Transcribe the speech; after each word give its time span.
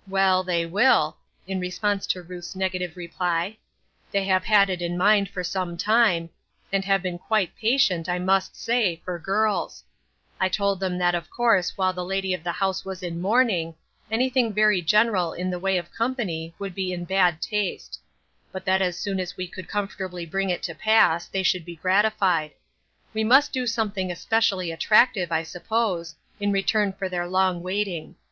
""Well, 0.18 0.42
they 0.42 0.66
will," 0.66 1.18
in 1.46 1.60
response 1.60 2.04
to 2.08 2.22
Ruth's 2.22 2.56
negative 2.56 2.96
reply;" 2.96 3.58
they 4.10 4.24
have 4.24 4.42
had 4.42 4.68
it 4.68 4.82
in 4.82 4.98
mind 4.98 5.28
for 5.28 5.44
some 5.44 5.76
time, 5.76 6.30
and 6.72 6.84
have 6.84 7.00
been 7.00 7.16
quite 7.16 7.54
patient, 7.56 8.08
I 8.08 8.18
must 8.18 8.56
say, 8.60 9.00
for 9.04 9.20
girls; 9.20 9.84
I 10.40 10.48
told 10.48 10.80
them 10.80 10.98
that 10.98 11.14
of 11.14 11.30
course 11.30 11.76
while 11.78 11.92
the 11.92 12.04
lady 12.04 12.34
of 12.34 12.42
the 12.42 12.50
house 12.50 12.84
was 12.84 13.04
in 13.04 13.20
mourning, 13.22 13.76
anything 14.10 14.52
very 14.52 14.82
general 14.82 15.32
in 15.32 15.48
the 15.48 15.60
way 15.60 15.78
of 15.78 15.92
company 15.94 16.56
would 16.58 16.74
be 16.74 16.92
in 16.92 17.04
bad 17.04 17.40
taste; 17.40 18.00
but 18.50 18.64
that 18.64 18.82
as 18.82 18.98
soon 18.98 19.20
as 19.20 19.36
we 19.36 19.46
could 19.46 19.68
comfortably 19.68 20.26
bring 20.26 20.50
it 20.50 20.64
to 20.64 20.74
pass, 20.74 21.28
they 21.28 21.44
should 21.44 21.64
be 21.64 21.76
gratified. 21.76 22.50
We 23.12 23.22
must 23.22 23.52
do 23.52 23.64
some 23.64 23.92
thing 23.92 24.10
especially 24.10 24.72
attractive, 24.72 25.30
I 25.30 25.44
suppose, 25.44 26.16
in 26.40 26.50
return 26.50 26.92
for 26.94 27.08
their 27.08 27.28
long 27.28 27.62
waiting. 27.62 28.16